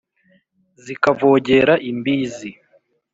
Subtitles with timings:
[0.83, 2.49] Zikavogera imbizi